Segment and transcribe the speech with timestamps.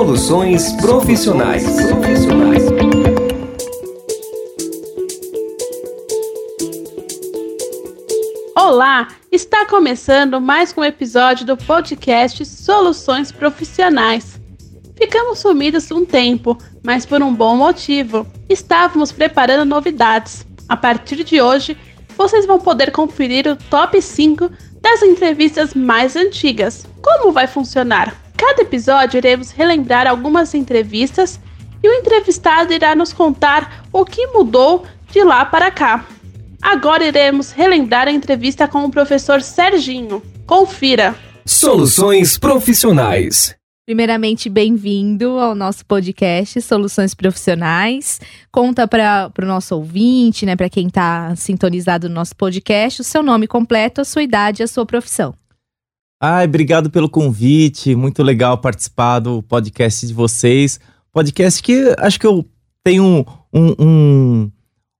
[0.00, 1.62] Soluções profissionais.
[1.62, 2.62] Profissionais.
[8.56, 14.40] Olá, está começando mais um episódio do podcast Soluções Profissionais.
[14.96, 18.26] Ficamos sumidos um tempo, mas por um bom motivo.
[18.48, 20.46] Estávamos preparando novidades.
[20.66, 21.76] A partir de hoje,
[22.16, 26.86] vocês vão poder conferir o top 5 das entrevistas mais antigas.
[27.02, 28.29] Como vai funcionar?
[28.40, 31.38] Cada episódio iremos relembrar algumas entrevistas
[31.82, 36.06] e o entrevistado irá nos contar o que mudou de lá para cá.
[36.62, 40.22] Agora iremos relembrar a entrevista com o professor Serginho.
[40.46, 41.14] Confira.
[41.44, 43.54] Soluções profissionais.
[43.84, 48.22] Primeiramente, bem-vindo ao nosso podcast Soluções Profissionais.
[48.50, 53.22] Conta para o nosso ouvinte, né, para quem está sintonizado no nosso podcast, o seu
[53.22, 55.34] nome completo, a sua idade e a sua profissão.
[56.22, 57.94] Ai, obrigado pelo convite.
[57.94, 60.78] Muito legal participar do podcast de vocês.
[61.10, 62.44] Podcast que acho que eu
[62.84, 64.50] tenho um, um,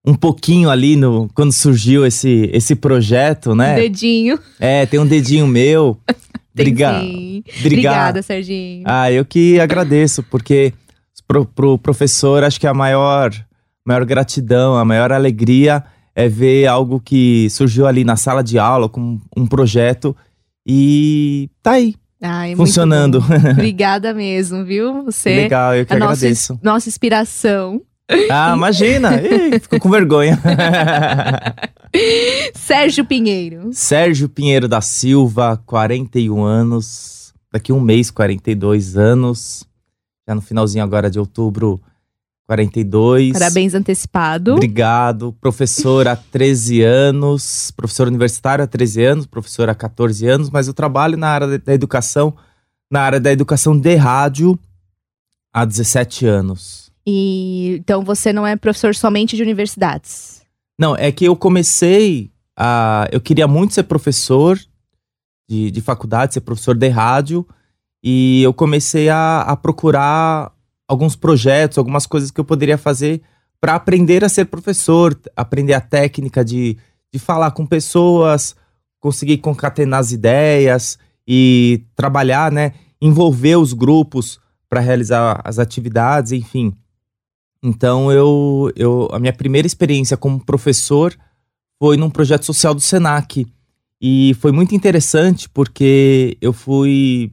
[0.07, 3.75] um pouquinho ali no quando surgiu esse, esse projeto, né?
[3.75, 4.39] Um dedinho.
[4.59, 5.99] É, tem um dedinho meu.
[6.55, 7.07] Obrigado.
[7.61, 8.84] Obrigada, Serginho.
[8.87, 10.73] Ah, eu que agradeço, porque
[11.29, 13.31] pro, pro professor, acho que a maior,
[13.87, 15.84] maior gratidão, a maior alegria
[16.15, 20.17] é ver algo que surgiu ali na sala de aula com um projeto
[20.73, 21.97] e tá aí.
[22.23, 23.19] Ai, funcionando.
[23.51, 25.03] Obrigada mesmo, viu?
[25.05, 26.53] Você Legal, eu que a agradeço.
[26.53, 27.83] Nossa, nossa inspiração.
[28.31, 29.21] Ah, imagina!
[29.21, 30.39] Ih, ficou com vergonha.
[32.55, 33.71] Sérgio Pinheiro.
[33.73, 37.34] Sérgio Pinheiro da Silva, 41 anos.
[37.53, 39.65] Daqui um mês, 42 anos.
[40.29, 41.81] Já no finalzinho agora de outubro,
[42.51, 43.33] 42.
[43.33, 44.55] Parabéns antecipado.
[44.55, 45.33] Obrigado.
[45.41, 47.70] Professor há 13 anos.
[47.70, 49.27] Professor universitário há 13 anos.
[49.27, 50.51] Professor há 14 anos.
[50.51, 52.34] Mas eu trabalho na área da educação,
[52.91, 54.59] na área da educação de rádio
[55.53, 56.91] há 17 anos.
[57.06, 60.43] E então você não é professor somente de universidades?
[60.77, 63.06] Não, é que eu comecei a.
[63.12, 64.59] Eu queria muito ser professor
[65.49, 67.47] de, de faculdade, ser professor de rádio.
[68.03, 70.50] E eu comecei a, a procurar
[70.91, 73.23] alguns projetos, algumas coisas que eu poderia fazer
[73.61, 76.77] para aprender a ser professor, aprender a técnica de,
[77.12, 78.56] de falar com pessoas,
[78.99, 82.73] conseguir concatenar as ideias e trabalhar, né?
[83.00, 86.73] Envolver os grupos para realizar as atividades, enfim.
[87.62, 91.17] Então eu, eu a minha primeira experiência como professor
[91.79, 93.47] foi num projeto social do Senac
[94.00, 97.31] e foi muito interessante porque eu fui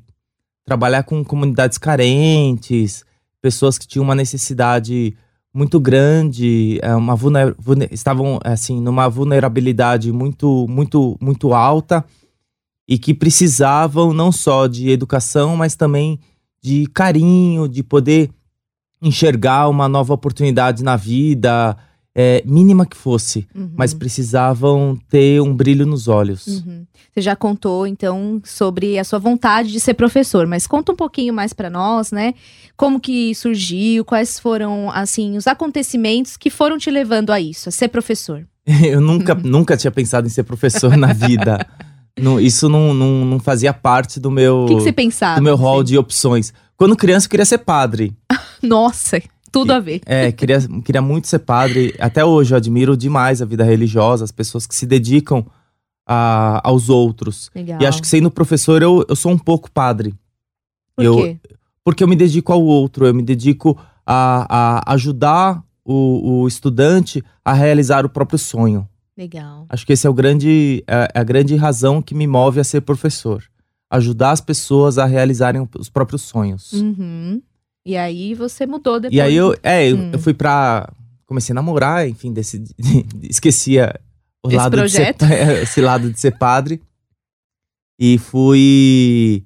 [0.63, 3.03] trabalhar com comunidades carentes,
[3.41, 5.15] pessoas que tinham uma necessidade
[5.53, 7.55] muito grande, é, uma vulner,
[7.91, 12.05] estavam assim numa vulnerabilidade muito muito muito alta
[12.87, 16.19] e que precisavam não só de educação, mas também
[16.61, 18.29] de carinho, de poder
[19.01, 21.77] enxergar uma nova oportunidade na vida,
[22.19, 23.69] é, mínima que fosse, Uhum.
[23.77, 26.47] mas precisavam ter um brilho nos olhos.
[26.47, 26.83] Uhum.
[27.13, 31.31] Você já contou, então, sobre a sua vontade de ser professor, mas conta um pouquinho
[31.33, 32.33] mais para nós, né?
[32.75, 37.71] Como que surgiu, quais foram, assim, os acontecimentos que foram te levando a isso, a
[37.71, 38.45] ser professor.
[38.83, 41.65] Eu nunca, nunca tinha pensado em ser professor na vida.
[42.19, 45.35] Não, isso não, não, não fazia parte do meu, O que, que você pensava?
[45.39, 45.85] do meu hall assim?
[45.91, 46.51] de opções.
[46.75, 48.15] Quando criança, eu queria ser padre.
[48.61, 49.21] Nossa,
[49.59, 50.01] tudo a ver.
[50.05, 51.95] É, queria, queria muito ser padre.
[51.99, 55.45] Até hoje eu admiro demais a vida religiosa, as pessoas que se dedicam
[56.05, 57.49] a, aos outros.
[57.53, 57.81] Legal.
[57.81, 60.13] E acho que sendo professor, eu, eu sou um pouco padre.
[60.95, 61.37] Por eu, quê?
[61.83, 67.23] Porque eu me dedico ao outro, eu me dedico a, a ajudar o, o estudante
[67.43, 68.87] a realizar o próprio sonho.
[69.17, 69.65] Legal.
[69.69, 72.81] Acho que esse é o grande, é a grande razão que me move a ser
[72.81, 73.43] professor.
[73.89, 76.73] Ajudar as pessoas a realizarem os próprios sonhos.
[76.73, 77.41] Uhum.
[77.87, 79.17] E aí você mudou depois.
[79.17, 80.09] E aí eu, é, eu, Hum.
[80.11, 80.91] eu fui pra.
[81.25, 82.73] Comecei a namorar, enfim, decidi,
[83.23, 83.97] esquecia
[84.45, 85.25] o Esse lado projeto.
[85.25, 86.81] de ser, esse lado de ser padre.
[87.97, 89.43] E fui.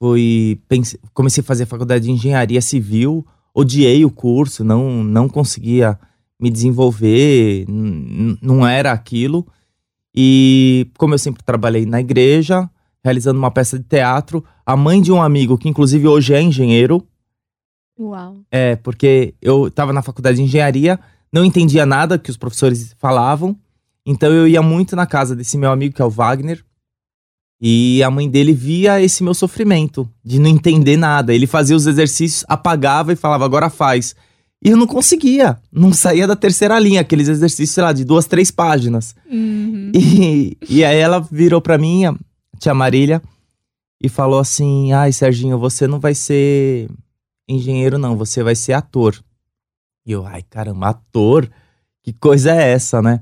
[0.00, 0.58] Fui.
[0.68, 3.26] Pense, comecei a fazer a faculdade de engenharia civil.
[3.52, 5.98] Odiei o curso, não, não conseguia
[6.40, 9.46] me desenvolver, não era aquilo.
[10.16, 12.68] E como eu sempre trabalhei na igreja,
[13.04, 17.04] realizando uma peça de teatro, a mãe de um amigo, que inclusive hoje é engenheiro,
[17.98, 18.38] Uau.
[18.50, 20.98] é, porque eu tava na faculdade de engenharia,
[21.32, 23.56] não entendia nada que os professores falavam,
[24.06, 26.64] então eu ia muito na casa desse meu amigo, que é o Wagner,
[27.60, 31.32] e a mãe dele via esse meu sofrimento de não entender nada.
[31.32, 34.14] Ele fazia os exercícios, apagava e falava, agora faz.
[34.62, 38.26] E eu não conseguia, não saía da terceira linha, aqueles exercícios, sei lá, de duas,
[38.26, 39.14] três páginas.
[39.30, 39.92] Uhum.
[39.94, 42.14] E, e aí ela virou pra mim, a
[42.58, 43.22] tia Marília,
[44.02, 46.88] e falou assim: Ai, Serginho, você não vai ser
[47.48, 49.22] engenheiro não, você vai ser ator.
[50.06, 51.50] E eu, ai caramba, ator?
[52.02, 53.20] Que coisa é essa, né?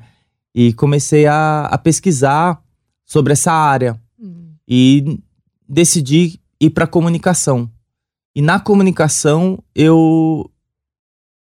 [0.54, 2.62] E comecei a, a pesquisar
[3.04, 4.54] sobre essa área Hum.
[4.68, 5.20] e
[5.68, 7.70] decidi ir para comunicação.
[8.34, 10.50] E na comunicação eu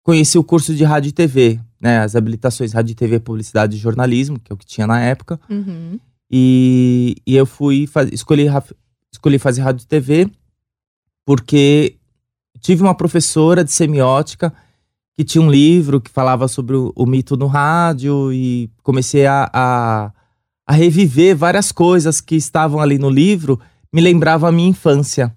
[0.03, 3.79] conheci o curso de rádio e TV, né, as habilitações rádio e TV, publicidade e
[3.79, 5.39] jornalismo, que é o que tinha na época.
[5.50, 6.00] Uhum.
[6.31, 8.47] E, e eu fui faz, escolhi
[9.12, 10.29] escolhi fazer rádio e TV
[11.25, 11.97] porque
[12.59, 14.54] tive uma professora de semiótica
[15.18, 19.50] que tinha um livro que falava sobre o, o mito no rádio e comecei a,
[19.51, 20.12] a,
[20.68, 23.59] a reviver várias coisas que estavam ali no livro,
[23.92, 25.36] me lembrava a minha infância.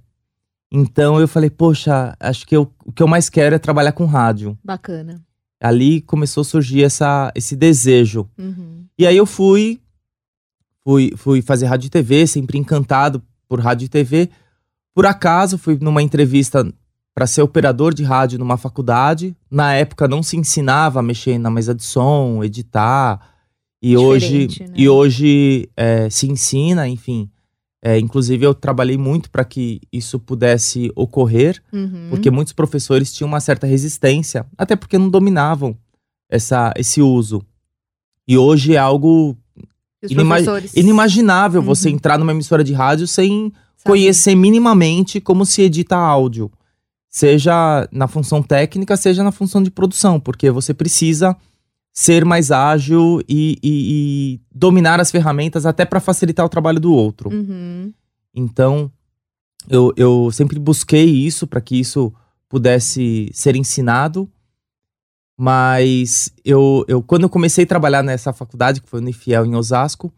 [0.70, 4.04] Então eu falei, poxa, acho que eu- o que eu mais quero é trabalhar com
[4.04, 4.56] rádio.
[4.62, 5.20] Bacana.
[5.62, 8.28] Ali começou a surgir essa, esse desejo.
[8.38, 8.84] Uhum.
[8.98, 9.80] E aí eu fui,
[10.84, 14.30] fui, fui fazer rádio e TV, sempre encantado por rádio e TV.
[14.94, 16.70] Por acaso, fui numa entrevista
[17.14, 19.36] para ser operador de rádio numa faculdade.
[19.50, 23.20] Na época não se ensinava a mexer na mesa de som, editar.
[23.82, 24.72] E hoje, né?
[24.76, 27.28] e hoje é, se ensina, enfim.
[27.82, 32.08] É, inclusive eu trabalhei muito para que isso pudesse ocorrer Uhum.
[32.10, 35.74] porque muitos professores tinham uma certa resistência, até porque não dominavam
[36.30, 37.42] essa, esse uso.
[38.28, 39.34] E hoje é algo
[40.04, 41.94] os inima- professores inimaginável você Uhum.
[41.94, 43.52] entrar numa emissora de rádio sem sabem.
[43.84, 46.50] conhecer minimamente como se edita áudio.
[47.10, 51.36] Seja na função técnica, seja na função de produção, porque você precisa
[51.92, 56.92] ser mais ágil e, e- e dominar as ferramentas até para facilitar o trabalho do
[56.94, 57.28] outro.
[57.30, 57.92] Uhum.
[58.32, 58.90] Então,
[59.68, 62.12] eu, eu sempre busquei isso para que isso
[62.48, 64.30] pudesse ser ensinado.
[65.38, 69.54] Mas eu, eu, quando eu comecei a trabalhar nessa faculdade, que foi no Unifiel em
[69.56, 70.12] Osasco,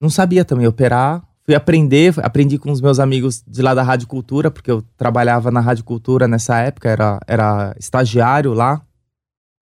[0.00, 1.25] não sabia também operar.
[1.46, 5.48] Fui aprender, aprendi com os meus amigos de lá da Rádio Cultura, porque eu trabalhava
[5.48, 8.84] na Rádio Cultura nessa época, era, era estagiário lá.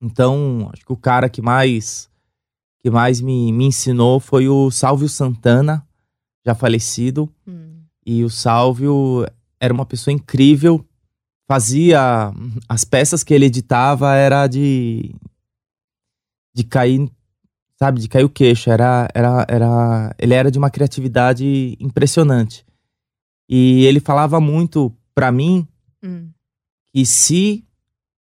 [0.01, 2.09] Então, acho que o cara que mais,
[2.83, 5.87] que mais me, me ensinou foi o Salvio Santana,
[6.45, 7.31] já falecido.
[7.47, 7.83] Hum.
[8.05, 9.27] E o Sálvio
[9.61, 10.85] era uma pessoa incrível.
[11.47, 12.33] Fazia.
[12.69, 15.15] As peças que ele editava era de.
[16.55, 17.11] de cair.
[17.79, 18.71] Sabe, de cair o queixo.
[18.71, 22.65] Era, era, era, ele era de uma criatividade impressionante.
[23.49, 25.67] E ele falava muito pra mim
[26.03, 26.29] Hum.
[26.93, 27.65] que se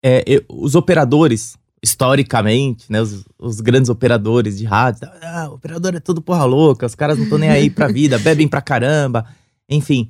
[0.04, 6.00] é, eu- os operadores, historicamente, né, os, os grandes operadores de rádio, ah, operador é
[6.00, 9.26] tudo porra louca, os caras não estão nem aí pra vida, bebem pra caramba,
[9.70, 10.10] enfim.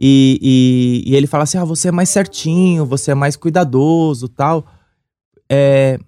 [0.00, 4.28] E, e, e ele fala assim: ah, você é mais certinho, você é mais cuidadoso
[4.28, 4.66] tal.
[5.50, 5.98] É,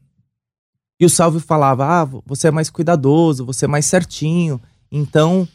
[1.01, 4.61] e o Salve falava: ah, você é mais cuidadoso, você é mais certinho.
[4.91, 5.47] Então,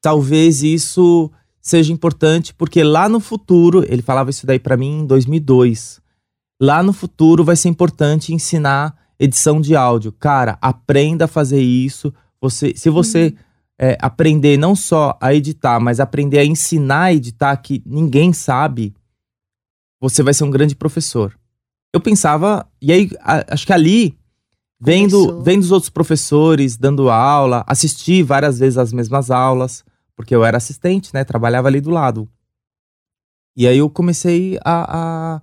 [0.00, 1.30] talvez isso
[1.60, 6.00] seja importante, porque lá no futuro, ele falava isso daí pra mim em 2002.
[6.60, 10.12] Lá no futuro vai ser importante ensinar edição de áudio.
[10.12, 12.12] Cara, aprenda a fazer isso.
[12.40, 13.34] Você, se você
[13.78, 18.94] é, aprender não só a editar, mas aprender a ensinar a editar que ninguém sabe,
[20.00, 21.36] você vai ser um grande professor.
[21.94, 24.16] Eu pensava, e aí a- acho que ali,
[24.84, 25.42] vendo, Começou.
[25.42, 29.84] vendo os outros professores dando aula, assisti várias vezes as mesmas aulas,
[30.16, 31.24] porque eu era assistente, né?
[31.24, 32.28] Trabalhava ali do lado.
[33.56, 35.40] E aí eu comecei a,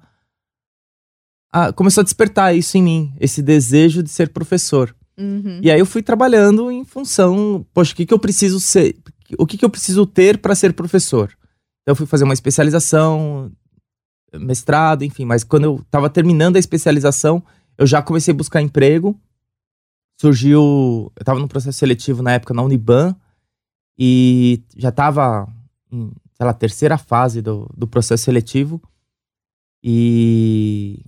[1.54, 4.96] a, a- começou a despertar isso em mim, esse desejo de ser professor.
[5.18, 5.60] Uhum.
[5.62, 8.98] E aí eu fui trabalhando em função, poxa, o que, que eu preciso ser,
[9.38, 11.30] o que, que eu preciso ter para ser professor?
[11.82, 13.52] Então eu fui fazer uma especialização,
[14.34, 17.44] mestrado, enfim, mas quando eu estava terminando a especialização,
[17.78, 19.20] eu já comecei a buscar emprego.
[20.20, 20.62] Surgiu,
[21.16, 23.16] eu estava no processo seletivo na época na Uniban
[23.98, 25.48] e já estava
[25.92, 28.82] em, sei lá, terceira fase do, do processo seletivo.
[29.82, 31.06] E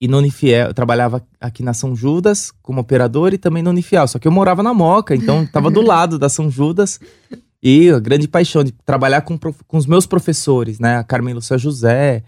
[0.00, 4.06] e no Unifiel, eu trabalhava aqui na São Judas como operador e também no Unifiel.
[4.06, 7.00] Só que eu morava na Moca, então tava do lado da São Judas.
[7.62, 10.98] E a grande paixão de trabalhar com, com os meus professores, né?
[10.98, 12.22] A Carmen Lúcia José,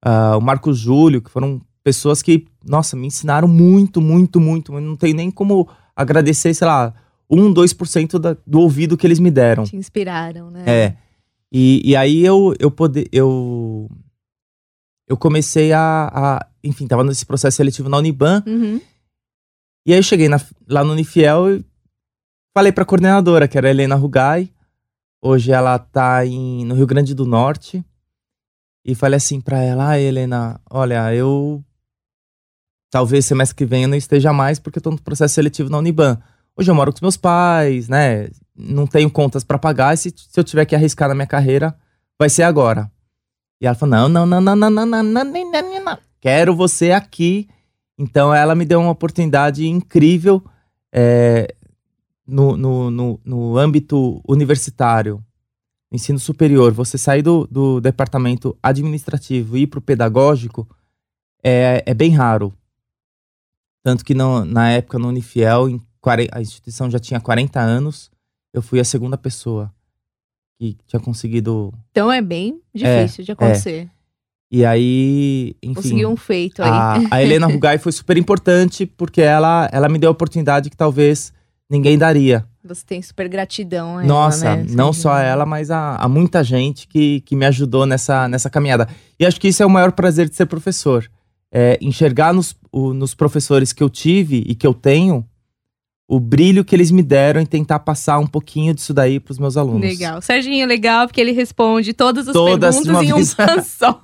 [0.00, 4.72] ah, o Marcos Júlio, que foram pessoas que, nossa, me ensinaram muito, muito, muito.
[4.74, 6.94] Eu não tenho nem como agradecer, sei lá,
[7.30, 9.64] 1, 2% da, do ouvido que eles me deram.
[9.64, 10.64] Te inspiraram, né?
[10.66, 10.96] É.
[11.52, 13.88] E, e aí eu, eu, pode, eu,
[15.08, 16.46] eu comecei a, a.
[16.62, 18.42] Enfim, tava nesse processo seletivo na Uniban.
[18.46, 18.80] Uhum.
[19.86, 21.64] E aí eu cheguei na- lá no Unifiel e
[22.54, 24.50] falei pra coordenadora, que era a Helena Rugai.
[25.22, 27.82] Hoje ela tá em, no Rio Grande do Norte.
[28.84, 31.62] E falei assim pra ela, ah, Helena, olha, eu.
[32.90, 36.18] Talvez semestre que vem eu não esteja mais porque tô no processo seletivo na Uniban.
[36.56, 38.28] Hoje eu moro com os meus pais, né?
[38.56, 39.94] Não tenho contas pra pagar.
[39.94, 41.76] E se, se eu tiver que arriscar na minha carreira,
[42.18, 42.90] vai ser agora.
[43.60, 45.98] E ela falou: não, não, não, não, não, não, não, não, não, não, não.
[46.20, 47.48] Quero você aqui.
[47.98, 50.42] Então ela me deu uma oportunidade incrível
[50.92, 51.52] é,
[52.26, 55.22] no, no, no, no âmbito universitário,
[55.92, 56.72] ensino superior.
[56.72, 60.68] Você sair do, do departamento administrativo e ir para o pedagógico
[61.42, 62.52] é, é bem raro.
[63.82, 65.80] Tanto que no, na época no Unifiel, em,
[66.32, 68.10] a instituição já tinha 40 anos,
[68.52, 69.72] eu fui a segunda pessoa
[70.58, 71.72] que tinha conseguido.
[71.90, 73.88] Então é bem difícil é, de acontecer.
[73.94, 73.98] É.
[74.50, 75.74] E aí, enfim.
[75.74, 76.70] Conseguiu um feito aí.
[76.70, 80.76] A, a Helena Rugai foi super importante porque ela, ela me deu a oportunidade que
[80.76, 81.32] talvez
[81.68, 82.46] ninguém daria.
[82.64, 83.98] Você tem super gratidão.
[83.98, 84.66] A Nossa, ela, né?
[84.70, 88.48] não só a ela, mas a, a, muita gente que, que me ajudou nessa, nessa
[88.48, 88.88] caminhada.
[89.18, 91.08] E acho que isso é o maior prazer de ser professor.
[91.52, 95.24] É enxergar nos, o, nos professores que eu tive e que eu tenho
[96.08, 99.38] o brilho que eles me deram em tentar passar um pouquinho disso daí para os
[99.38, 99.82] meus alunos.
[99.82, 100.22] Legal.
[100.22, 104.00] Serginho, legal, porque ele responde todas as todas perguntas em uma só.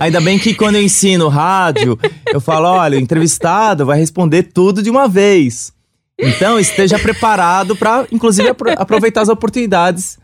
[0.00, 1.96] Ainda bem que quando eu ensino rádio,
[2.32, 5.72] eu falo: olha, o entrevistado vai responder tudo de uma vez.
[6.18, 10.18] Então, esteja preparado para, inclusive, aproveitar as oportunidades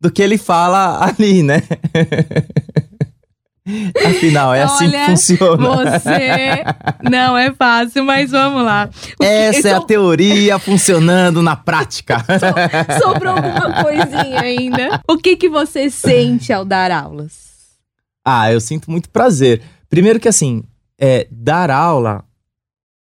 [0.00, 1.62] do que ele fala ali, né?
[4.06, 5.90] Afinal, é Olha, assim que funciona.
[5.98, 6.64] Você
[7.02, 8.88] não é fácil, mas vamos lá.
[9.20, 12.24] Essa é a teoria funcionando na prática.
[12.98, 15.02] So, sobrou alguma coisinha ainda.
[15.08, 17.46] O que, que você sente ao dar aulas?
[18.24, 19.62] Ah, eu sinto muito prazer.
[19.88, 20.62] Primeiro que assim,
[20.98, 22.24] é, dar aula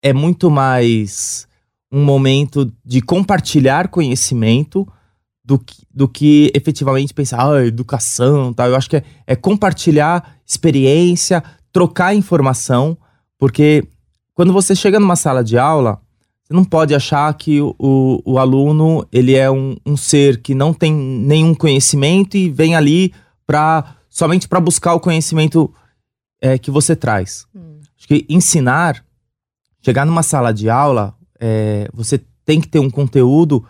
[0.01, 1.47] é muito mais
[1.91, 4.87] um momento de compartilhar conhecimento
[5.43, 8.69] do que, do que efetivamente pensar, ah, educação, tal.
[8.69, 12.97] Eu acho que é, é compartilhar experiência, trocar informação,
[13.37, 13.83] porque
[14.33, 15.99] quando você chega numa sala de aula,
[16.43, 20.53] você não pode achar que o, o, o aluno ele é um, um, ser que
[20.53, 23.13] não tem nenhum conhecimento e vem ali
[23.47, 25.73] para somente para buscar o conhecimento
[26.39, 27.47] é, que você traz.
[27.55, 27.79] Hum.
[27.97, 29.03] Acho que ensinar,
[29.81, 33.65] chegar numa sala de aula, é, você tem que ter um conteúdo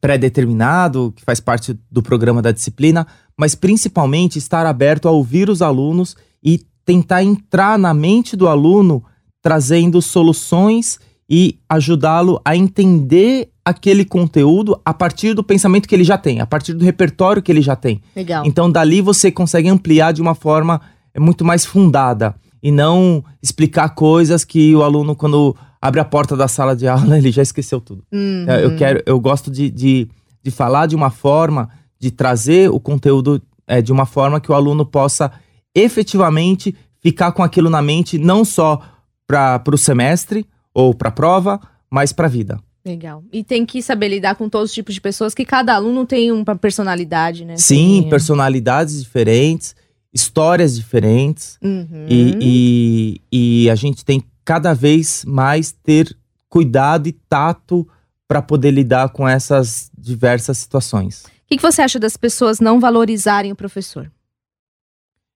[0.00, 5.62] pré-determinado, que faz parte do programa da disciplina, mas principalmente estar aberto a ouvir os
[5.62, 9.02] alunos e tentar entrar na mente do aluno
[9.42, 16.18] trazendo soluções e ajudá-lo a entender aquele conteúdo a partir do pensamento que ele já
[16.18, 18.00] tem, a partir do repertório que ele já tem.
[18.14, 18.44] Legal.
[18.46, 20.80] Então dali você consegue ampliar de uma forma
[21.18, 26.48] muito mais fundada e não explicar coisas que o aluno quando abre a porta da
[26.48, 28.02] sala de aula, ele já esqueceu tudo.
[28.10, 28.46] Uhum.
[28.48, 30.08] Eu quero, eu gosto de, de,
[30.42, 31.68] de, falar de uma forma,
[32.00, 35.30] de trazer o conteúdo é, de uma forma que o aluno possa
[35.74, 38.80] efetivamente ficar com aquilo na mente, não só
[39.26, 41.60] para o semestre ou para a prova,
[41.90, 42.58] mas para a vida.
[42.82, 43.22] Legal.
[43.30, 46.32] E tem que saber lidar com todos os tipos de pessoas, que cada aluno tem
[46.32, 47.56] uma personalidade, né?
[47.58, 48.10] Sim, tem...
[48.10, 49.76] personalidades diferentes,
[50.12, 51.58] histórias diferentes.
[51.62, 52.06] Uhum.
[52.08, 56.16] E, e, e a gente tem cada vez mais ter
[56.48, 57.88] cuidado e tato
[58.28, 61.24] para poder lidar com essas diversas situações.
[61.24, 64.10] O que, que, você acha das pessoas não valorizarem o professor?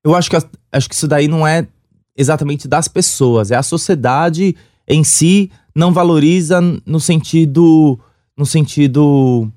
[0.04, 0.36] Eu acho que,
[0.72, 1.66] acho que isso daí não é
[2.16, 8.00] exatamente das pessoas, é a sociedade em si não valoriza no sentido
[8.36, 9.50] no sentido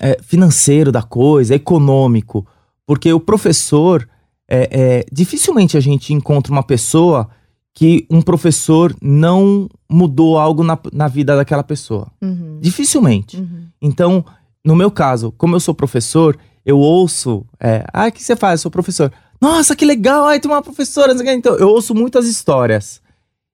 [0.00, 2.46] é, financeiro da coisa, econômico,
[2.86, 4.08] porque o professor
[4.48, 7.28] é, é, dificilmente a gente encontra uma pessoa
[7.74, 12.10] que um professor não mudou algo na, na vida daquela pessoa.
[12.20, 12.58] Uhum.
[12.60, 13.38] Dificilmente.
[13.38, 13.66] Uhum.
[13.80, 14.24] Então,
[14.64, 17.44] no meu caso, como eu sou professor, eu ouço.
[17.58, 18.60] É, ah, o que você faz?
[18.60, 19.12] Eu sou professor.
[19.40, 20.26] Nossa, que legal!
[20.26, 21.12] Ai, tem uma professora.
[21.32, 23.00] Então, eu ouço muitas histórias.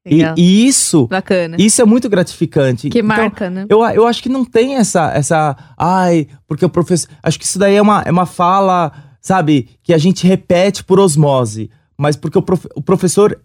[0.04, 1.06] E, e, isso.
[1.06, 1.56] Bacana.
[1.58, 2.88] Isso é muito gratificante.
[2.88, 3.66] Que então, marca, né?
[3.68, 5.10] Eu, eu acho que não tem essa.
[5.12, 7.10] essa ai, porque o professor.
[7.22, 10.98] Acho que isso daí é uma, é uma fala, sabe, que a gente repete por
[10.98, 11.70] osmose.
[11.96, 13.38] Mas porque o, prof, o professor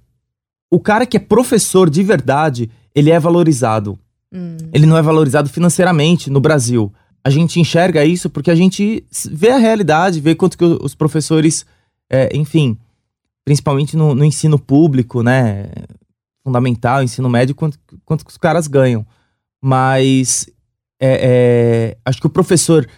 [0.74, 3.96] o cara que é professor de verdade, ele é valorizado.
[4.34, 4.58] Hum.
[4.74, 6.92] Ele não é valorizado financeiramente no Brasil.
[7.24, 11.64] A gente enxerga isso porque a gente vê a realidade, vê quanto que os professores,
[12.10, 12.76] é, enfim,
[13.46, 15.70] principalmente no, no, ensino público, né,
[16.44, 19.06] fundamental, ensino médio, quanto, quanto que os caras ganham.
[19.62, 20.50] Mas
[21.00, 22.90] é, é, acho que o professor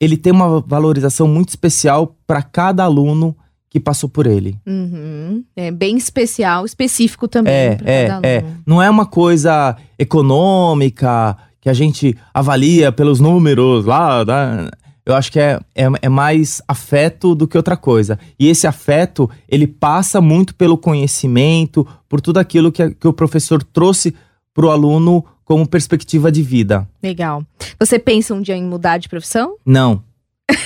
[0.00, 3.36] ele tem uma valorização muito especial para cada aluno
[3.70, 4.58] que passou por ele.
[4.66, 5.44] Uhum.
[5.54, 7.52] É bem especial, específico também.
[7.52, 8.44] É, é, é.
[8.66, 14.24] Não é uma coisa econômica que a gente avalia pelos números lá.
[14.24, 14.68] Né?
[15.04, 18.18] Eu acho que é, é, é, mais afeto do que outra coisa.
[18.38, 23.62] E esse afeto, ele passa muito pelo conhecimento, por tudo aquilo que, que o professor
[23.62, 24.14] trouxe
[24.54, 26.86] para o aluno como perspectiva de vida.
[27.02, 27.42] Legal.
[27.80, 29.56] Você pensa um dia em mudar de profissão?
[29.64, 30.02] Não.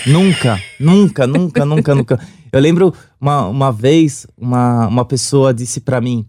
[0.07, 2.21] Nunca, nunca, nunca, nunca, nunca.
[2.53, 6.27] Eu lembro uma, uma vez, uma, uma pessoa disse pra mim: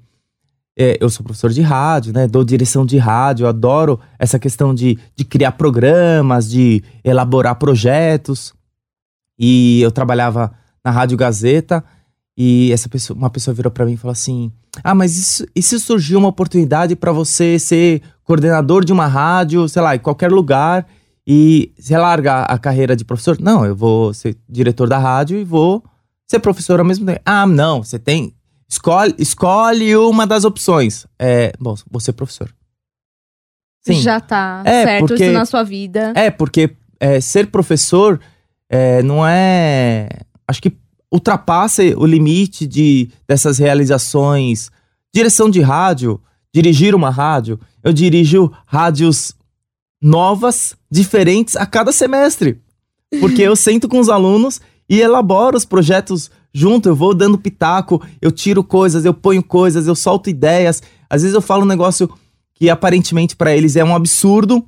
[0.78, 2.28] é, eu sou professor de rádio, né?
[2.28, 8.54] Dou direção de rádio, adoro essa questão de, de criar programas, de elaborar projetos.
[9.38, 10.52] E eu trabalhava
[10.84, 11.84] na Rádio Gazeta
[12.38, 14.52] e essa pessoa, uma pessoa virou para mim e falou assim:
[14.84, 19.68] "Ah, mas isso, e se surgiu uma oportunidade para você ser coordenador de uma rádio,
[19.70, 20.88] sei lá, em qualquer lugar
[21.26, 23.38] e você larga a carreira de professor?
[23.40, 25.84] Não, eu vou ser diretor da rádio e vou
[26.28, 27.22] ser professor ao mesmo tempo.
[27.26, 28.34] Ah, não, você tem
[28.70, 31.06] escolhe, escolhe uma das opções.
[31.20, 32.54] É, bom, vou ser professor.
[33.86, 33.96] Sim.
[34.02, 36.14] Já tá É, certo porque- isso na sua vida.
[36.16, 38.20] É, porque é, ser professor
[38.70, 40.08] é, não é.
[40.48, 40.74] Acho que
[41.12, 44.72] ultrapassa o limite de, dessas realizações.
[45.14, 46.20] Direção de rádio,
[46.54, 47.60] dirigir uma rádio.
[47.84, 49.36] Eu dirijo rádios
[50.02, 52.60] novas, diferentes a cada semestre.
[53.20, 56.88] Porque eu sento com os alunos e elaboro os projetos junto.
[56.88, 60.84] Eu vou dando pitaco, eu tiro coisas, eu ponho coisas, eu solto ideias.
[61.10, 62.10] Às vezes eu falo um negócio
[62.54, 64.64] que aparentemente pra eles é um absurdo.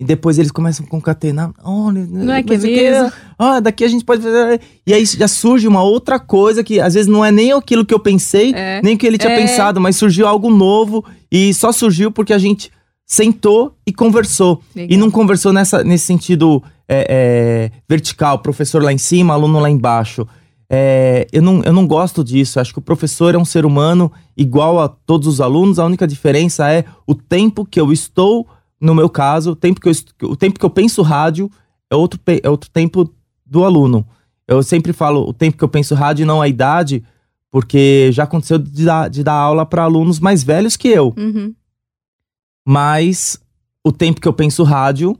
[0.00, 1.52] E depois eles começam a concatenar.
[1.64, 3.12] Olha, Não é que é mesmo?
[3.36, 4.60] Ah, daqui a gente pode fazer.
[4.86, 7.92] E aí já surge uma outra coisa que às vezes não é nem aquilo que
[7.94, 8.80] eu pensei, É.
[8.82, 9.36] nem que ele tinha É.
[9.36, 12.70] pensado, mas surgiu algo novo e só surgiu porque a gente
[13.08, 14.62] sentou e conversou.
[14.76, 14.94] Legal.
[14.94, 19.70] E não conversou nessa, nesse sentido é, é, vertical, professor lá em cima, aluno lá
[19.70, 20.28] embaixo.
[20.70, 22.60] É, eu, não, eu não gosto disso.
[22.60, 25.78] Acho que o professor é um ser humano igual a todos os alunos.
[25.78, 28.46] A única diferença é o tempo que eu estou,
[28.78, 29.92] no meu caso, o tempo que eu,
[30.28, 31.50] o tempo que eu penso rádio
[31.90, 33.10] é outro, é outro tempo
[33.46, 34.06] do aluno.
[34.46, 37.02] Eu sempre falo o tempo que eu penso rádio e não a idade,
[37.50, 41.14] porque já aconteceu de dar, de dar aula para alunos mais velhos que eu.
[41.16, 41.54] Uhum.
[42.70, 43.40] Mas
[43.82, 45.18] o tempo que eu penso rádio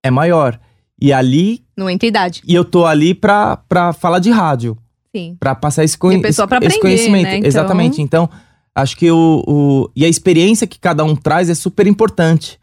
[0.00, 0.60] é maior.
[1.00, 2.40] E ali, Não entra idade.
[2.46, 4.78] e eu tô ali pra, pra falar de rádio,
[5.14, 5.36] Sim.
[5.40, 7.24] pra passar esse, conhe esse aprender, conhecimento.
[7.24, 7.36] né?
[7.38, 8.00] Então- Exatamente.
[8.00, 8.30] Então,
[8.72, 9.90] acho que o, o.
[9.96, 12.60] E a experiência que cada um traz é super importante.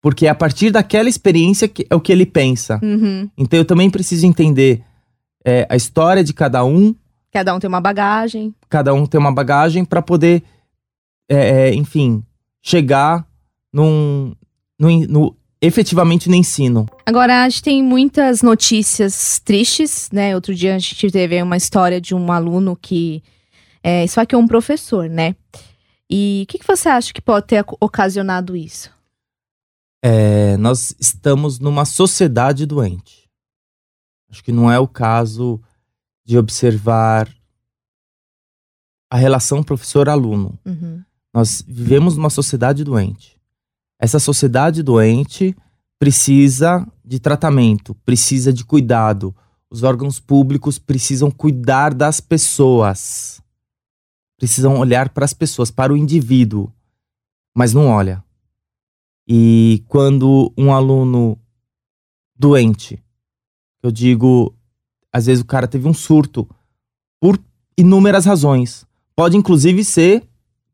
[0.00, 2.80] Porque é a partir daquela experiência que é o que ele pensa.
[2.82, 3.28] Uhum.
[3.36, 4.82] Então eu também preciso entender
[5.44, 6.94] é, a história de cada um,
[7.30, 8.54] Cada um tem uma bagagem.
[8.70, 10.42] cada um tem uma bagagem pra poder,
[11.28, 12.22] é, é, enfim,
[12.62, 13.26] chegar
[13.76, 14.34] num,
[14.78, 16.86] num- no, efetivamente no ensino.
[17.04, 20.34] Agora, a gente tem muitas notícias tristes, né?
[20.34, 23.22] Outro dia a gente teve uma história de um aluno que
[23.82, 25.36] é, esfaqueou um professor, né?
[26.08, 28.90] E o que, que você acha que pode ter oc- ocasionado isso?
[30.02, 33.28] É, nós estamos numa sociedade doente.
[34.30, 35.60] Acho que não é o caso
[36.24, 37.28] de observar
[39.10, 40.58] a relação professor-aluno.
[40.64, 41.02] Uhum.
[41.34, 43.35] Nós vivemos numa sociedade doente.
[43.98, 45.56] Essa sociedade doente
[45.98, 49.34] precisa de tratamento, precisa de cuidado.
[49.70, 53.40] Os órgãos públicos precisam cuidar das pessoas.
[54.36, 56.70] Precisam olhar para as pessoas, para o indivíduo,
[57.54, 58.22] mas não olha.
[59.26, 61.38] E quando um aluno
[62.38, 63.02] doente,
[63.82, 64.54] eu digo,
[65.10, 66.48] às vezes o cara teve um surto
[67.18, 67.40] por
[67.76, 68.86] inúmeras razões.
[69.16, 70.22] Pode inclusive ser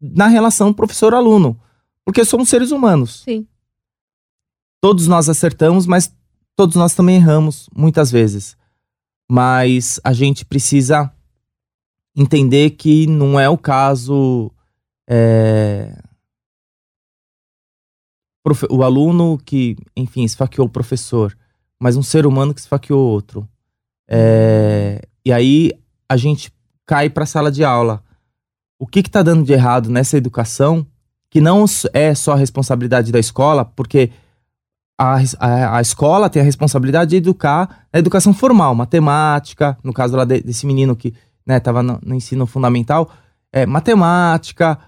[0.00, 1.58] na relação professor-aluno,
[2.04, 3.22] porque somos seres humanos.
[3.22, 3.46] Sim.
[4.80, 6.14] Todos nós acertamos, mas
[6.56, 8.56] todos nós também erramos muitas vezes.
[9.30, 11.12] Mas a gente precisa
[12.16, 14.50] entender que não é o caso.
[15.08, 15.96] é,
[18.68, 21.36] O aluno que, enfim, esfaqueou o professor,
[21.80, 23.48] mas um ser humano que esfaqueou outro.
[24.08, 25.70] É, E aí
[26.08, 26.52] a gente
[26.84, 28.02] cai para a sala de aula.
[28.78, 30.84] O que está dando de errado nessa educação,
[31.32, 31.64] que não
[31.94, 34.10] é só a responsabilidade da escola, porque
[35.00, 40.14] a, a, a escola tem a responsabilidade de educar na educação formal, matemática, no caso
[40.14, 41.14] lá de- desse menino que
[41.48, 43.10] estava no, no ensino fundamental,
[43.50, 44.78] é, matemática,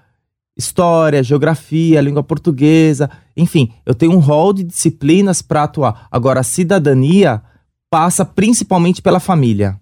[0.55, 6.07] história, geografia, língua portuguesa, enfim, eu tenho um rol de disciplinas para atuar.
[6.11, 7.43] Agora, a cidadania
[7.89, 9.81] passa principalmente pela família.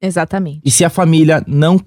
[0.00, 0.60] Exatamente.
[0.64, 1.80] E se a família não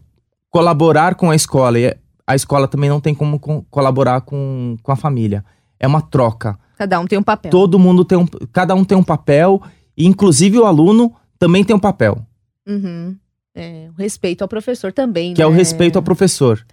[0.50, 1.98] colaborar com a escola, e
[2.28, 5.44] a escola também não tem como co- colaborar com, com a família.
[5.80, 6.60] É uma troca.
[6.78, 7.50] Cada um tem um papel.
[7.50, 8.28] Todo mundo tem um.
[8.52, 9.62] Cada um tem um papel,
[9.98, 12.20] e inclusive o aluno também tem um papel,
[12.68, 13.16] Uhum.
[13.56, 16.64] É, o respeito ao professor também, que é o né, respeito ao professor.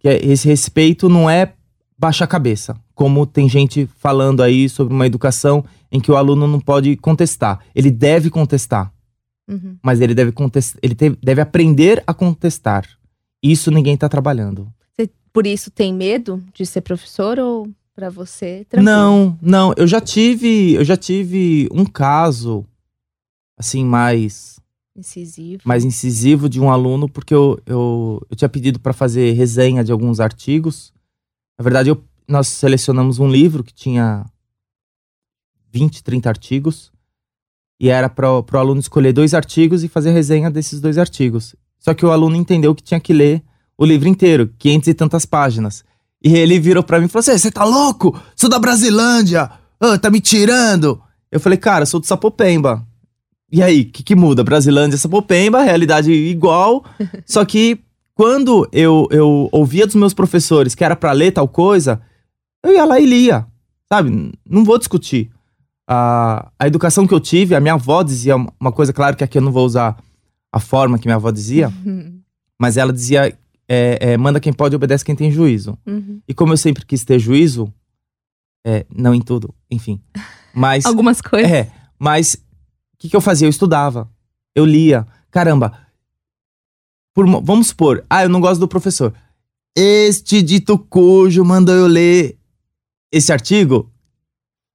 [0.00, 1.54] Que é- esse respeito não é
[1.98, 6.46] baixar a cabeça, como tem gente falando aí sobre uma educação em que o aluno
[6.46, 7.60] não pode contestar.
[7.74, 8.92] Ele deve contestar.
[9.46, 9.76] Uhum.
[9.82, 12.86] mas ele deve contestar, ele te- deve aprender a contestar.
[13.42, 14.66] Isso ninguém tá trabalhando.
[15.34, 18.84] Por isso, tem medo de ser professor ou pra você, tranquilo?
[18.96, 22.64] Não, não, eu já tive, eu já tive um caso
[23.58, 24.60] assim, mais,
[24.96, 25.60] Incisivo.
[25.64, 29.90] mais incisivo de um aluno, porque eu, eu, eu tinha pedido para fazer resenha de
[29.90, 30.92] alguns artigos.
[31.58, 34.24] Na verdade, eu- nós selecionamos um livro que tinha
[35.72, 36.92] 20, 30 artigos.
[37.80, 41.56] E era para o aluno escolher dois artigos e fazer resenha desses dois artigos.
[41.80, 43.42] Só que o aluno entendeu que tinha que ler
[43.76, 45.84] o livro inteiro, 500 e tantas páginas.
[46.22, 48.18] E ele virou pra mim e falou assim: Você tá louco?
[48.36, 49.50] Sou da Brasilândia!
[49.80, 51.00] Ah, tá me tirando!
[51.30, 52.86] Eu falei, cara, sou do Sapopemba.
[53.50, 54.42] E aí, o que, que muda?
[54.44, 56.84] Brasilândia, Sapopemba, realidade igual.
[57.26, 57.80] Só que
[58.14, 62.00] quando eu, eu ouvia dos meus professores que era pra ler tal coisa,
[62.64, 63.46] eu ia lá e lia.
[63.92, 64.32] Sabe?
[64.48, 65.30] Não vou discutir.
[65.88, 69.36] A, a educação que eu tive, a minha avó dizia uma coisa, claro que aqui
[69.36, 69.96] eu não vou usar
[70.52, 72.20] a forma que minha avó dizia, Uhum.
[72.58, 73.36] mas ela dizia:
[73.68, 75.78] é, é, manda quem pode, obedece quem tem juízo.
[75.86, 76.20] Uhum.
[76.28, 77.72] E como eu sempre quis ter juízo,
[78.66, 80.00] é, não em tudo, enfim.
[80.54, 80.84] Mas.
[80.86, 81.50] Algumas coisas.
[81.50, 82.38] É, mas o
[82.98, 83.46] que, que eu fazia?
[83.46, 84.08] Eu estudava.
[84.54, 85.04] Eu lia.
[85.30, 85.76] Caramba.
[87.12, 89.12] por mo- vamos supor, ah, eu não gosto do professor.
[89.76, 92.38] Este dito cujo mandou eu ler
[93.12, 93.90] esse artigo.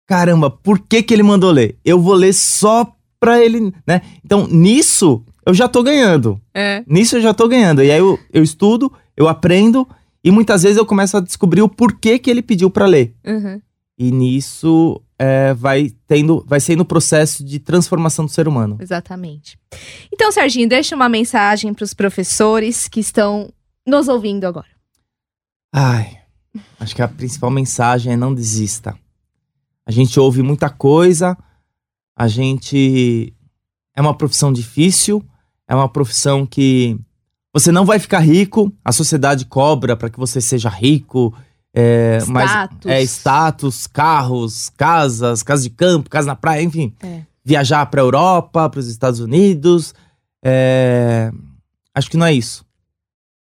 [0.06, 1.78] Caramba, por que, que ele mandou ler?
[1.86, 4.02] Eu vou ler só pra ele, né?
[4.26, 6.40] Então, nisso, eu já tô ganhando.
[6.54, 6.84] É.
[6.88, 7.84] Nisso eu já tô ganhando.
[7.84, 9.88] E aí eu, eu estudo, eu aprendo,
[10.24, 13.14] e muitas vezes eu começo a descobrir o porquê que ele pediu pra ler.
[13.26, 13.62] Uhum.
[13.98, 18.78] E nisso é, vai tendo, vai sendo o processo de transformação do ser humano.
[18.80, 19.60] Exatamente.
[20.12, 23.52] Então, Serginho, deixa uma mensagem para os professores que estão
[23.86, 24.68] nos ouvindo agora.
[25.74, 26.18] Ai,
[26.80, 28.98] acho que a principal mensagem é não desista.
[29.86, 31.38] A gente ouve muita coisa,
[32.16, 33.34] a gente.
[34.00, 35.22] É uma profissão difícil,
[35.68, 36.98] é uma profissão que
[37.54, 41.36] você não vai ficar rico, a sociedade cobra para que você seja rico.
[41.74, 42.86] É, mas Status.
[42.92, 46.96] é status, carros, casas, casa de campo, casa na praia, enfim.
[47.04, 47.24] É.
[47.44, 49.94] Viajar para Europa, para os Estados Unidos.
[50.46, 51.30] é,
[51.94, 52.66] Acho que não é isso.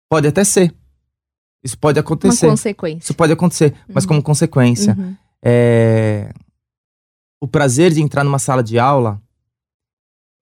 [0.09, 0.73] Pode até ser.
[1.65, 2.47] Isso pode Uma acontecer.
[2.47, 3.05] consequência.
[3.07, 4.09] Isso pode acontecer, mas Uhum.
[4.09, 4.95] como consequência.
[4.97, 5.17] Uhum.
[5.45, 6.33] É,
[7.43, 9.21] O prazer de entrar numa sala de aula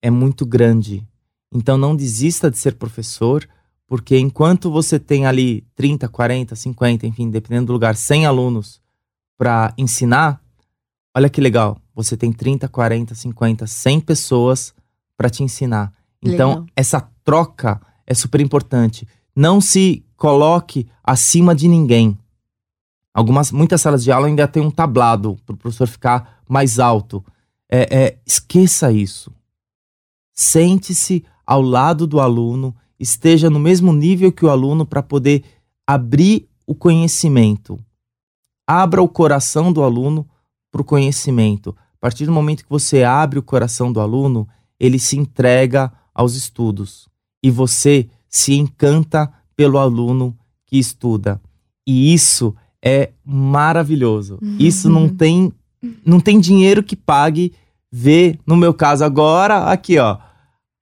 [0.03, 1.07] é muito grande.
[1.55, 3.49] Então não desista de ser professor,
[3.87, 8.81] porque enquanto você tem ali 30, 40, 50, enfim, dependendo do lugar, 100 alunos
[9.39, 10.43] para ensinar,
[11.15, 11.81] olha que legal.
[11.95, 14.75] Você tem 30, 40, 50, 100 pessoas
[15.17, 15.93] para te ensinar.
[16.23, 16.67] Então, Legal.
[16.75, 19.07] essa troca é super importante.
[19.37, 22.19] Não se coloque acima de ninguém.
[23.13, 27.25] Algumas, muitas salas de aula ainda tem um tablado para o professor ficar mais alto.
[27.71, 29.31] É, é, esqueça isso.
[30.35, 35.45] Sente-se ao lado do aluno, esteja no mesmo nível que o aluno para poder
[35.87, 37.79] abrir o conhecimento.
[38.67, 40.27] Abra o coração do aluno
[40.71, 41.77] para o conhecimento.
[41.95, 46.35] A partir do momento que você abre o coração do aluno, ele se entrega aos
[46.35, 47.09] estudos
[47.43, 51.41] e você se encanta pelo aluno que estuda.
[51.87, 54.39] E isso é maravilhoso.
[54.59, 55.53] Isso não tem
[56.07, 57.53] não tem dinheiro que pague
[57.93, 60.17] ver, no meu caso agora, aqui ó,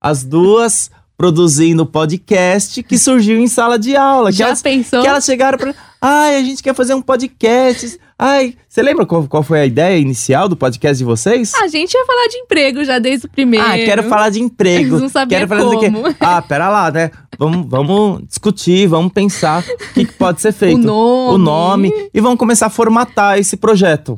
[0.00, 5.02] as duas produzindo podcast que surgiu em sala de aula, Já elas, pensou?
[5.02, 7.98] que elas chegaram para, ai, a gente quer fazer um podcast.
[8.18, 11.52] Ai, você lembra qual, qual foi a ideia inicial do podcast de vocês?
[11.54, 13.66] A gente ia falar de emprego já desde o primeiro.
[13.66, 14.90] Ah, quero falar de emprego.
[14.92, 16.16] Eles não sabiam quero falar não sei o como.
[16.20, 17.10] Ah, pera lá, né?
[17.38, 20.78] Vamos, vamos discutir, vamos pensar o que, que pode ser O feito.
[20.78, 21.34] nome.
[21.34, 22.10] O nome.
[22.14, 24.16] E vamos começar a formatar esse projeto.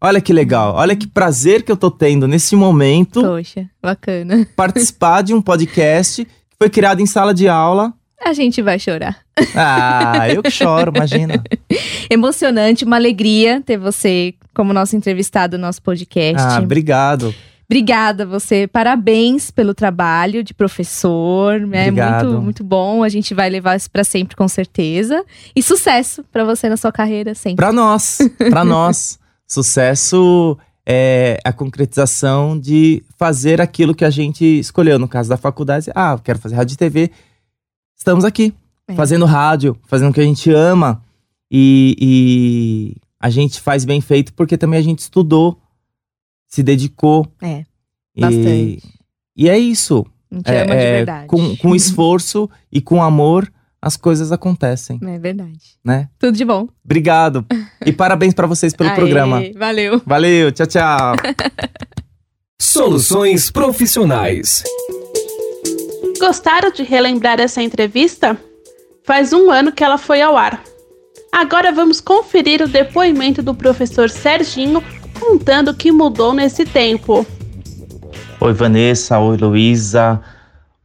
[0.00, 4.46] Olha que legal, olha que prazer que eu tô tendo nesse momento Poxa, bacana.
[4.54, 7.92] participar de um podcast que foi criado em sala de aula.
[8.24, 9.18] A gente vai chorar.
[9.54, 11.42] Ah, eu que choro, imagina.
[12.10, 16.46] Emocionante, uma alegria ter você como nosso entrevistado no nosso podcast.
[16.46, 17.34] Ah, obrigado.
[17.70, 23.02] Obrigada você, parabéns pelo trabalho de professor, é muito muito bom.
[23.02, 25.22] A gente vai levar isso pra sempre com certeza.
[25.54, 27.56] E sucesso pra você na sua carreira sempre.
[27.56, 30.56] Pra nós, pra nós, sucesso
[30.86, 34.98] é a concretização de fazer aquilo que a gente escolheu.
[34.98, 37.10] No caso da faculdade, ah, quero fazer rádio e TV.
[37.96, 38.54] Estamos aqui,
[38.86, 38.94] É.
[38.94, 41.02] fazendo rádio, fazendo o que a gente ama.
[41.50, 45.58] E, e a gente faz bem feito porque também a gente estudou,
[46.46, 47.26] se dedicou.
[47.42, 47.64] É,
[48.14, 48.82] E- bastante.
[49.36, 50.06] E, é isso.
[50.30, 51.26] A gente É, ama de é, verdade.
[51.26, 55.78] com, com esforço e com amor, as coisas acontecem, É verdade.
[55.84, 56.08] né?
[56.18, 56.68] Tudo de bom.
[56.84, 57.46] Obrigado.
[57.88, 59.42] e parabéns pra vocês pelo Aê, programa.
[59.56, 60.02] Valeu.
[60.04, 61.16] Valeu, tchau, tchau.
[62.60, 64.62] Soluções profissionais.
[66.18, 68.36] Gostaram de relembrar essa entrevista?
[69.04, 70.62] Faz um ano que ela foi ao ar.
[71.32, 74.82] Agora vamos conferir o depoimento do professor Serginho
[75.18, 77.26] contando o que mudou nesse tempo.
[78.40, 79.18] Oi, Vanessa.
[79.18, 80.20] Oi, Luísa.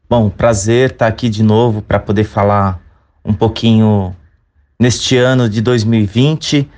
[0.10, 2.80] Bom, prazer estar aqui de novo para poder falar
[3.26, 4.16] um pouquinho
[4.80, 6.70] neste ano de 2020.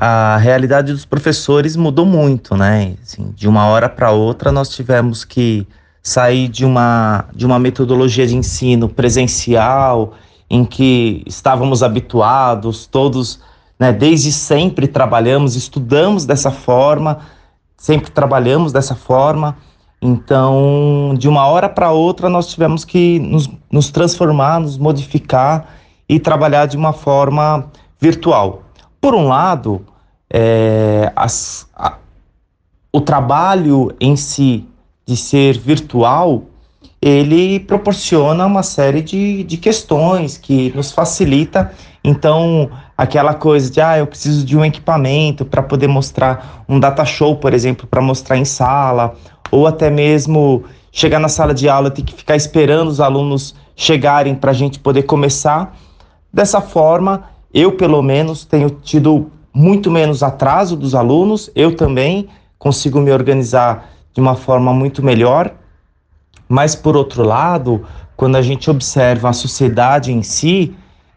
[0.00, 2.94] A realidade dos professores mudou muito, né?
[3.02, 5.66] Assim, de uma hora para outra, nós tivemos que
[6.00, 10.14] sair de uma, de uma metodologia de ensino presencial
[10.48, 13.40] em que estávamos habituados, todos,
[13.78, 17.18] né, desde sempre trabalhamos, estudamos dessa forma,
[17.76, 19.56] sempre trabalhamos dessa forma.
[20.00, 25.66] Então, de uma hora para outra, nós tivemos que nos, nos, transformar, nos modificar
[26.08, 27.68] e trabalhar de uma forma
[28.00, 28.62] virtual.
[29.00, 29.84] Por um lado,
[30.30, 31.96] é, as, a,
[32.92, 34.66] o trabalho em si
[35.06, 36.44] de ser virtual
[37.00, 41.72] ele proporciona uma série de, de questões que nos facilita.
[42.02, 47.04] Então, aquela coisa de, ah, eu preciso de um equipamento para poder mostrar um data
[47.04, 49.14] show, por exemplo, para mostrar em sala,
[49.50, 54.34] ou até mesmo chegar na sala de aula ter que ficar esperando os alunos chegarem
[54.34, 55.76] para a gente poder começar.
[56.32, 63.00] Dessa forma, eu, pelo menos, tenho tido muito menos atraso dos alunos, eu também consigo
[63.00, 65.52] me organizar de uma forma muito melhor.
[66.48, 67.84] Mas, por outro lado,
[68.16, 70.74] quando a gente observa a sociedade em si,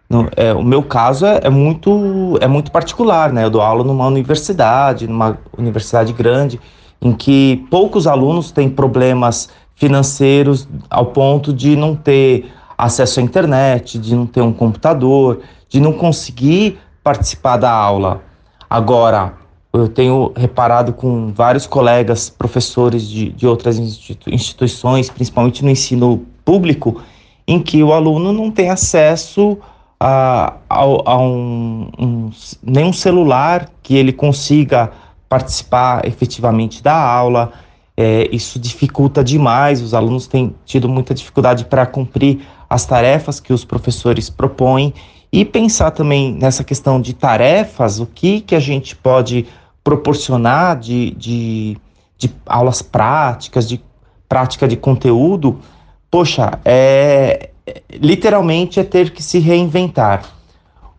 [0.09, 3.45] no, é, o meu caso é, é, muito, é muito particular, né?
[3.45, 6.59] Eu dou aula numa universidade, numa universidade grande,
[7.01, 13.97] em que poucos alunos têm problemas financeiros ao ponto de não ter acesso à internet,
[13.97, 15.39] de não ter um computador,
[15.71, 18.21] de não conseguir participar da aula.
[18.69, 19.33] Agora,
[19.73, 26.25] eu tenho reparado com vários colegas, professores de, de outras institu instituições, principalmente no ensino
[26.43, 27.01] público,
[27.47, 29.57] em que o aluno não tem acesso
[29.97, 32.29] a, a, a um, um,
[32.61, 34.91] nenhum celular que ele consiga
[35.29, 37.53] participar efetivamente da aula.
[37.95, 43.53] É, isso dificulta demais, os alunos têm tido muita dificuldade para cumprir as tarefas que
[43.53, 44.93] os professores propõem
[45.31, 49.47] e pensar também nessa questão de tarefas, o que, que a gente pode
[49.83, 51.77] proporcionar de, de,
[52.17, 53.81] de aulas práticas, de
[54.27, 55.59] prática de conteúdo,
[56.09, 57.49] poxa, é,
[57.91, 60.29] literalmente é ter que se reinventar.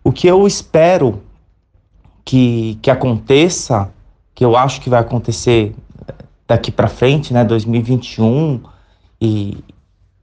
[0.03, 1.23] O que eu espero
[2.25, 3.90] que, que aconteça,
[4.35, 5.75] que eu acho que vai acontecer
[6.49, 8.62] daqui para frente, né, 2021
[9.21, 9.62] e,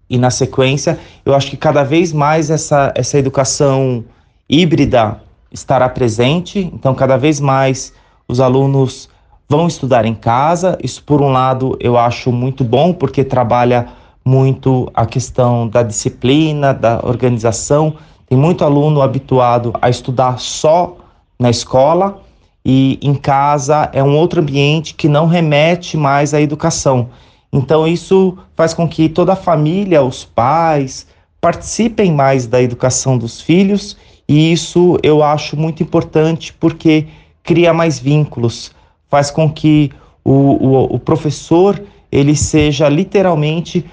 [0.10, 4.04] e na sequência, eu acho que cada vez mais essa, essa educação
[4.50, 7.94] híbrida estará presente, então cada vez mais
[8.28, 9.10] os alunos
[9.48, 10.78] vão estudar em casa.
[10.84, 13.88] Isso, por um lado, eu acho muito bom, porque trabalha
[14.24, 17.96] muito a questão da disciplina, da organização.
[18.28, 20.96] Tem muito aluno habituado a estudar só
[21.40, 22.22] na escola
[22.64, 27.10] e em casa é um outro ambiente que não remete mais à educação.
[27.52, 31.08] Então, isso faz com que toda a família, os pais,
[31.42, 37.08] participem mais da educação dos filhos, e isso eu acho muito importante porque
[37.44, 38.72] cria mais vínculos,
[39.10, 39.92] faz com que
[40.24, 41.82] o, o, o professor
[42.12, 43.86] ele seja literalmente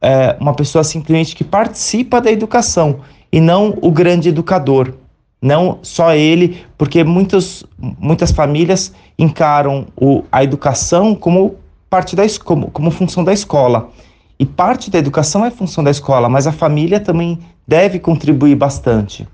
[0.00, 4.94] é, uma pessoa simplesmente que participa da educação e não o grande educador,
[5.40, 11.56] não só ele, porque muitos, muitas famílias encaram o, a educação como
[11.88, 13.90] parte da como, como função da escola.
[14.38, 19.26] E parte da educação é função da escola, mas a família também deve contribuir bastante.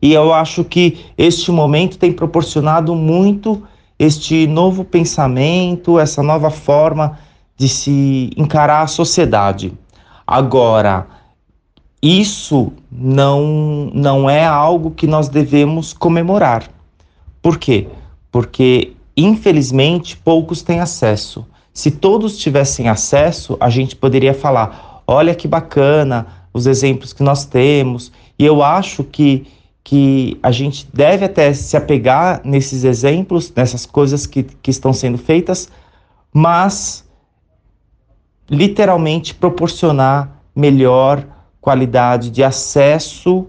[0.00, 3.62] E eu acho que este momento tem proporcionado muito
[3.98, 7.18] este novo pensamento, essa nova forma
[7.56, 9.72] de se encarar a sociedade.
[10.24, 11.06] Agora,
[12.00, 16.68] isso não, não é algo que nós devemos comemorar.
[17.42, 17.88] Por quê?
[18.30, 18.92] Porque,
[19.24, 21.46] infelizmente, poucos têm acesso.
[21.72, 27.44] Se todos tivessem acesso, a gente poderia falar: olha que bacana os exemplos que nós
[27.44, 28.12] temos.
[28.38, 29.46] E eu acho que
[29.88, 35.16] que a gente deve até se apegar nesses exemplos, nessas coisas que, que estão sendo
[35.16, 35.70] feitas,
[36.30, 37.08] mas
[38.50, 41.26] literalmente proporcionar melhor
[41.58, 43.46] qualidade de acesso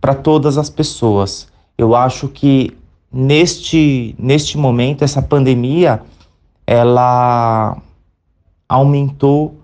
[0.00, 1.46] para todas as pessoas.
[1.78, 2.76] Eu acho que
[3.12, 6.02] neste, neste momento, essa pandemia,
[6.66, 7.76] ela
[8.68, 9.56] aumentou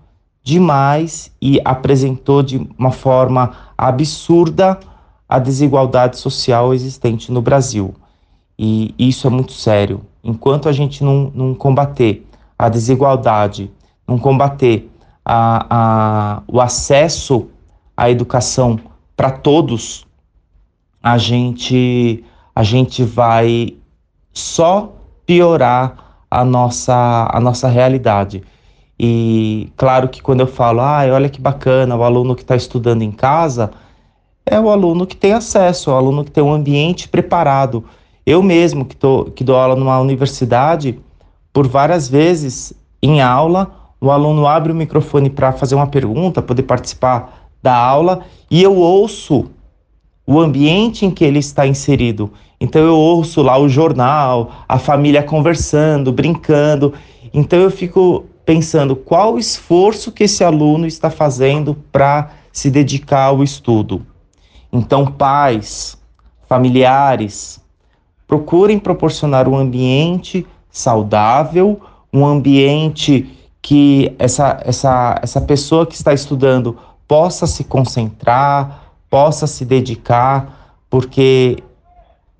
[0.43, 4.79] demais e apresentou de uma forma absurda
[5.27, 7.93] a desigualdade social existente no Brasil.
[8.57, 10.01] E isso é muito sério.
[10.23, 13.71] Enquanto a gente não, não combater a desigualdade,
[14.07, 14.89] não combater
[15.23, 17.47] a, a, o acesso
[17.95, 18.79] à educação
[19.15, 20.05] para todos,
[21.01, 22.23] a gente,
[22.59, 23.73] a gente vai
[24.33, 24.93] só
[25.25, 28.43] piorar a nossa, a nossa realidade.
[28.99, 33.01] E claro que quando eu falo, ah, olha que bacana, o aluno que está estudando
[33.01, 33.71] em casa,
[34.45, 37.85] é o aluno que tem acesso, é o aluno que tem um ambiente preparado.
[38.25, 40.99] Eu mesmo, que, tô, que dou aula numa universidade,
[41.53, 46.63] por várias vezes em aula, o aluno abre o microfone para fazer uma pergunta, poder
[46.63, 49.49] participar da aula, e eu ouço
[50.29, 52.31] o ambiente em que ele está inserido.
[52.59, 56.93] Então eu ouço lá o jornal, a família conversando, brincando.
[57.33, 63.25] Então eu fico pensando qual o esforço que esse aluno está fazendo para se dedicar
[63.25, 64.05] ao estudo.
[64.71, 65.97] Então, pais,
[66.47, 67.61] familiares,
[68.27, 71.79] procurem proporcionar um ambiente saudável,
[72.11, 79.65] um ambiente que essa, essa, essa pessoa que está estudando possa se concentrar, possa se
[79.65, 81.63] dedicar, porque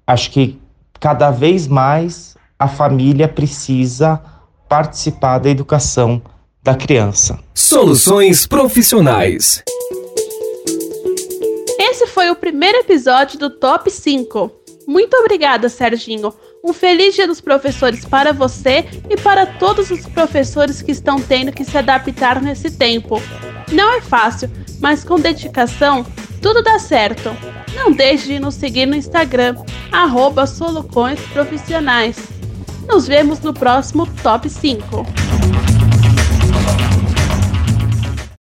[0.10, 0.60] acho que
[1.00, 4.20] cada vez mais a família precisa
[4.68, 6.20] participar da educação
[6.64, 7.40] da criança.
[7.54, 9.64] Soluções profissionais.
[11.80, 14.52] Esse foi o primeiro episódio do Top 5.
[14.88, 16.34] Muito obrigada, Serginho.
[16.66, 21.52] Um feliz Dia dos Professores para você e para todos os professores que estão tendo
[21.52, 23.22] que se adaptar nesse tempo.
[23.72, 24.50] Não é fácil,
[24.82, 26.04] mas com dedicação,
[26.40, 27.36] tudo dá certo.
[27.76, 29.56] Não deixe de nos seguir no Instagram,
[29.92, 30.46] arroba.
[32.88, 35.06] Nos vemos no próximo Top 5.